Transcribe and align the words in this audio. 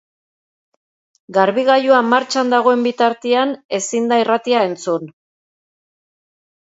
Garbigailua 1.35 1.99
martxan 2.13 2.49
dagoen 2.55 2.81
bitartean 2.87 3.53
ezin 3.81 4.11
da 4.13 4.21
irratia 4.25 4.67
entzun. 4.71 5.07